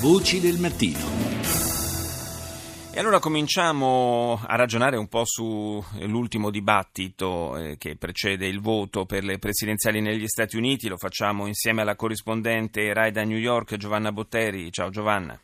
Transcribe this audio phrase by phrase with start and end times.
[0.00, 0.98] Voci del mattino.
[2.92, 9.24] E allora cominciamo a ragionare un po' sull'ultimo dibattito eh, che precede il voto per
[9.24, 10.88] le presidenziali negli Stati Uniti.
[10.88, 14.70] Lo facciamo insieme alla corrispondente Rai da New York, Giovanna Botteri.
[14.70, 15.40] Ciao Giovanna.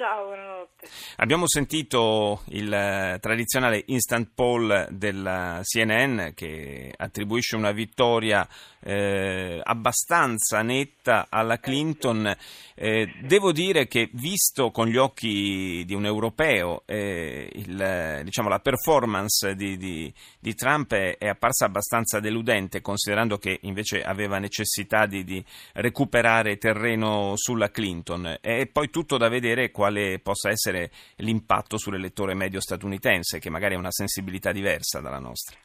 [0.00, 0.88] Ciao, buonanotte.
[1.16, 8.48] Abbiamo sentito il eh, tradizionale instant poll della CNN che attribuisce una vittoria
[8.80, 12.34] eh, abbastanza netta alla Clinton.
[12.74, 18.60] Eh, devo dire che visto con gli occhi di un europeo eh, il, diciamo, la
[18.60, 25.06] performance di, di, di Trump è, è, apparsa abbastanza deludente considerando che invece aveva necessità
[25.06, 28.38] di, di recuperare terreno sulla Clinton.
[28.40, 33.78] È poi tutto da vedere quale possa essere l'impatto sull'elettore medio statunitense che magari ha
[33.78, 35.56] una sensibilità diversa dalla nostra.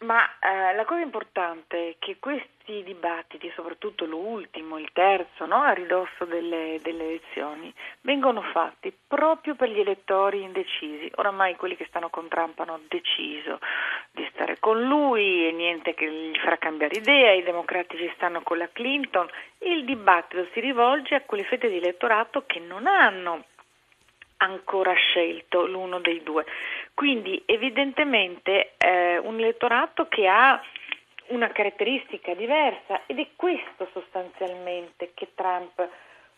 [0.00, 5.72] Ma eh, la cosa importante è che questi dibattiti, soprattutto l'ultimo, il terzo, no, a
[5.72, 7.72] ridosso delle, delle, elezioni,
[8.02, 11.10] vengono fatti proprio per gli elettori indecisi.
[11.14, 13.60] Oramai quelli che stanno con Trump hanno deciso
[14.10, 18.58] di stare con lui e niente che gli farà cambiare idea, i democratici stanno con
[18.58, 19.26] la Clinton.
[19.58, 23.44] Il dibattito si rivolge a quelle fette di elettorato che non hanno
[24.38, 26.44] ancora scelto l'uno dei due.
[26.94, 30.60] Quindi evidentemente eh, un elettorato che ha
[31.26, 35.88] una caratteristica diversa ed è questo sostanzialmente che Trump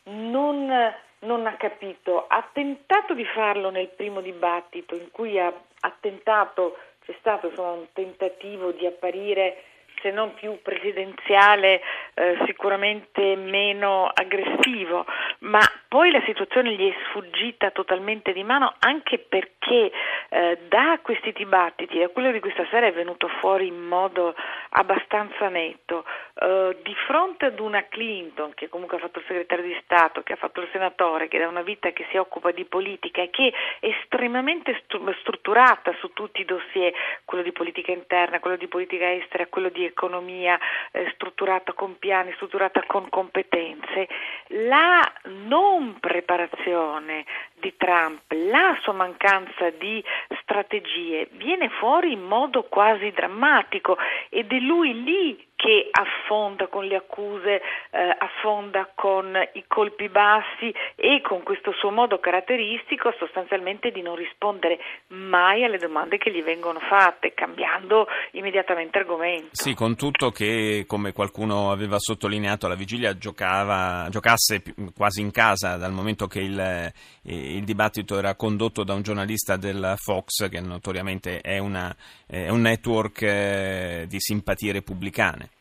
[0.04, 2.26] non, non, ha capito.
[2.26, 7.72] Ha tentato di farlo nel primo dibattito in cui ha, ha tentato, c'è stato insomma,
[7.72, 9.62] un tentativo di apparire
[10.00, 11.80] se non più presidenziale,
[12.14, 15.04] eh, sicuramente meno aggressivo,
[15.40, 19.90] ma poi la situazione gli è sfuggita totalmente di mano anche perché
[20.28, 24.34] eh, da questi dibattiti, da quello di questa sera è venuto fuori in modo
[24.70, 26.04] abbastanza netto,
[26.38, 30.34] eh, di fronte ad una Clinton che comunque ha fatto il segretario di Stato, che
[30.34, 33.54] ha fatto il senatore, che da una vita che si occupa di politica e che
[33.80, 34.82] è estremamente
[35.20, 36.92] strutturata su tutti i dossier,
[37.24, 40.58] quello di politica interna, quello di politica estera, quello di economia,
[40.90, 44.06] eh, strutturata con piani, strutturata con competenze,
[44.48, 45.10] la
[45.46, 47.24] non preparazione
[47.54, 50.04] di Trump, la sua mancanza di
[50.42, 53.96] strategie viene fuori in modo quasi drammatico
[54.28, 60.72] ed è lui lì che affonda con le accuse, eh, affonda con i colpi bassi
[60.94, 64.78] e con questo suo modo caratteristico sostanzialmente di non rispondere
[65.08, 69.48] mai alle domande che gli vengono fatte, cambiando immediatamente argomento.
[69.52, 74.62] Sì, con tutto che, come qualcuno aveva sottolineato, la vigilia giocava, giocasse
[74.94, 76.92] quasi in casa dal momento che il, eh,
[77.22, 81.94] il dibattito era condotto da un giornalista del Fox, che notoriamente è, una,
[82.26, 85.54] è un network eh, di simpatie repubblicane.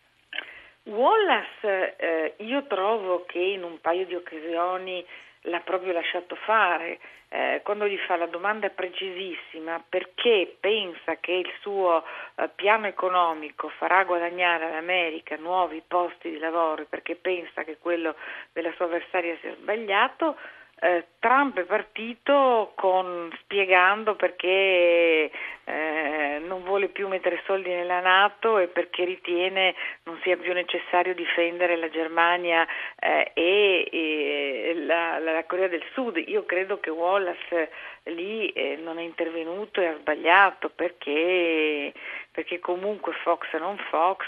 [0.85, 5.03] Wallace, eh, io trovo che in un paio di occasioni
[5.41, 11.51] l'ha proprio lasciato fare, eh, quando gli fa la domanda precisissima perché pensa che il
[11.61, 12.03] suo
[12.35, 18.15] eh, piano economico farà guadagnare all'America nuovi posti di lavoro, perché pensa che quello
[18.53, 20.37] della sua avversaria sia sbagliato,
[20.81, 25.31] eh, Trump è partito con, spiegando perché
[25.63, 31.15] eh, non vuole più mettere soldi nella Nato e perché ritiene non sia più necessario
[31.15, 32.67] difendere la Germania
[32.99, 34.44] eh, e, e
[34.85, 36.21] la, la, Corea del Sud.
[36.27, 37.71] Io credo che Wallace
[38.03, 41.93] lì eh, non è intervenuto e ha sbagliato perché
[42.35, 44.25] perché comunque Fox non Fox,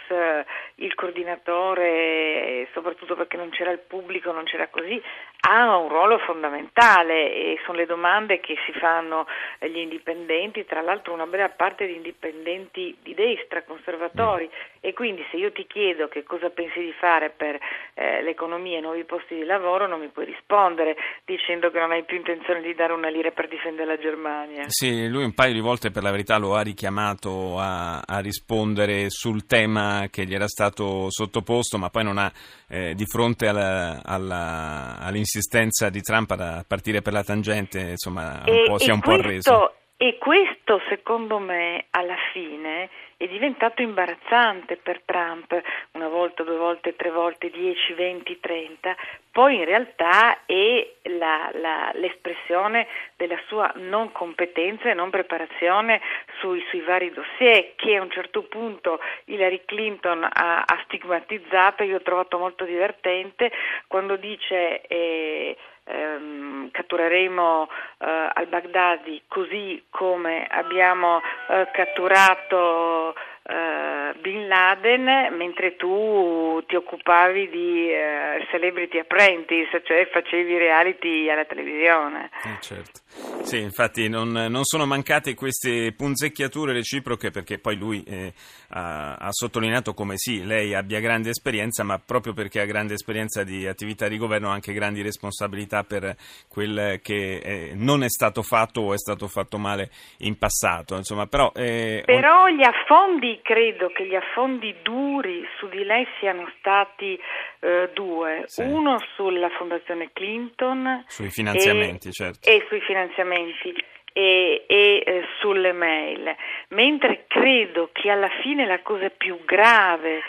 [0.75, 4.99] il coordinatore, soprattutto perché non c'era il pubblico, non c'era così,
[5.41, 9.27] ha un ruolo fondamentale e sono le domande che si fanno
[9.59, 14.49] gli indipendenti, tra l'altro una bella parte di indipendenti di destra, conservatori,
[14.79, 17.59] e quindi se io ti chiedo che cosa pensi di fare per
[17.93, 20.95] eh, l'economia e nuovi posti di lavoro non mi puoi rispondere
[21.25, 24.63] dicendo che non hai più intenzione di dare una lira per difendere la Germania.
[24.65, 27.67] Sì, lui un paio di volte per la verità lo ha richiamato a
[28.05, 32.31] a, rispondere sul tema che gli era stato sottoposto, ma poi non ha,
[32.69, 38.53] eh, di fronte alla, alla, all'insistenza di Trump a partire per la tangente, insomma, un
[38.53, 39.73] e, si è un questo, po' arreso.
[39.97, 45.59] E questo, secondo me, alla fine è diventato imbarazzante per Trump,
[45.93, 48.95] una volta, due volte, tre volte, 10, 20, 30,
[49.31, 55.99] poi in realtà è la, la, l'espressione della sua non competenza e non preparazione
[56.39, 61.95] sui, sui, vari dossier che a un certo punto Hillary Clinton ha, ha stigmatizzato, io
[61.97, 63.51] ho trovato molto divertente
[63.87, 64.81] quando dice...
[64.81, 73.06] Eh, ehm, cattureremo eh, al-Baghdadi così come abbiamo eh, catturato
[73.49, 81.45] eh, Bin Laden mentre tu ti occupavi di uh, Celebrity Apprentice, cioè facevi reality alla
[81.45, 82.29] televisione.
[82.43, 82.99] Eh, certo.
[83.43, 88.33] Sì, infatti non, non, sono mancate queste punzecchiature reciproche perché poi lui eh,
[88.69, 93.43] ha, ha, sottolineato come sì, lei abbia grande esperienza, ma proprio perché ha grande esperienza
[93.43, 96.15] di attività di governo ha anche grandi responsabilità per
[96.49, 99.89] quel che eh, non è stato fatto o è stato fatto male
[100.19, 100.95] in passato.
[100.95, 106.49] Insomma, però, eh, però gli affondi, credo che gli affondi duri su di lei siano
[106.59, 107.19] stati
[107.59, 108.43] eh, due.
[108.45, 108.61] Sì.
[108.61, 111.03] Uno sulla Fondazione Clinton.
[111.07, 112.49] Sui finanziamenti, e, certo.
[112.49, 113.73] E sui finanziamenti
[114.13, 116.35] e, e eh, sulle mail,
[116.69, 120.21] mentre credo che alla fine la cosa più grave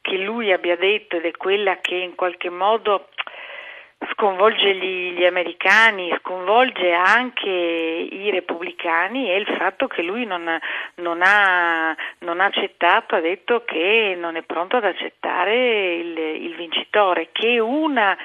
[0.00, 3.08] che lui abbia detto ed è quella che in qualche modo
[4.12, 10.44] sconvolge gli, gli, americani, sconvolge anche i repubblicani è il fatto che lui non,
[10.96, 16.54] non, ha, non, ha, accettato, ha detto che non è pronto ad accettare il, il
[16.54, 18.16] vincitore, che una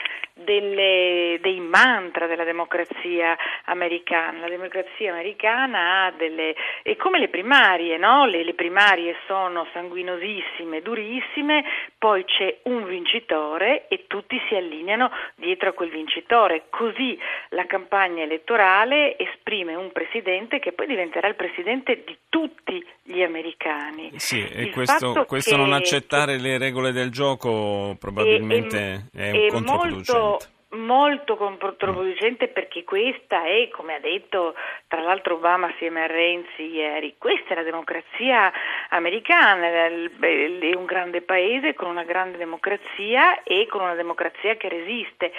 [0.44, 4.40] delle, dei mantra della democrazia americana.
[4.40, 6.56] La democrazia americana ha delle...
[6.84, 8.26] è come le primarie, no?
[8.26, 11.64] le, le primarie sono sanguinosissime, durissime,
[11.98, 16.64] poi c'è un vincitore e tutti si allineano dietro a quel vincitore.
[16.70, 17.18] Così
[17.50, 19.16] la campagna elettorale
[19.52, 24.12] esprime un presidente che poi diventerà il presidente di tutti gli americani.
[24.16, 29.48] Sì, e questo, questo che, non accettare le regole del gioco probabilmente è, è, è
[29.48, 30.20] controproducente.
[30.20, 34.56] Molto, molto controproducente perché questa è, come ha detto
[34.88, 38.52] tra l'altro Obama assieme a Renzi ieri, questa è la democrazia
[38.90, 45.34] americana, è un grande paese con una grande democrazia e con una democrazia che resiste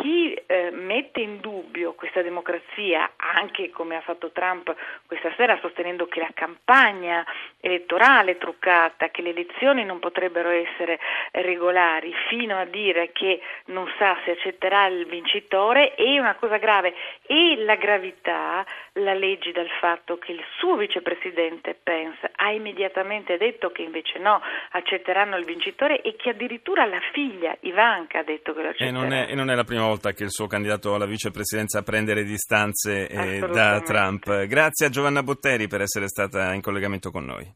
[0.00, 4.74] chi eh, mette in dubbio questa democrazia, anche come ha fatto Trump
[5.06, 7.24] questa sera sostenendo che la campagna
[7.60, 10.98] elettorale è truccata, che le elezioni non potrebbero essere
[11.32, 16.94] regolari, fino a dire che non sa se accetterà il vincitore, è una cosa grave
[17.26, 18.64] e la gravità
[18.94, 24.40] la leggi dal fatto che il suo vicepresidente Pence ha immediatamente detto che invece no,
[24.70, 28.88] accetteranno il vincitore e che addirittura la figlia Ivanka ha detto che lo accetterà.
[28.88, 31.82] E non è, e non è la prima volta che il suo candidato alla vicepresidenza
[31.82, 34.46] prende le distanze eh, da Trump.
[34.46, 37.52] Grazie a Giovanna Botteri per essere stata in collegamento con noi.